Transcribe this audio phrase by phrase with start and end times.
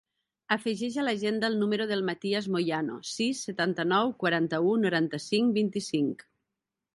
[0.53, 6.27] Afegeix a l'agenda el número del Matías Moyano: sis, setanta-nou, quaranta-u, noranta-cinc, vint-i-cinc.